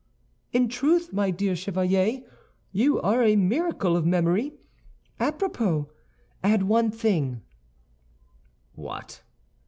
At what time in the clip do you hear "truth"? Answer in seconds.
0.67-1.13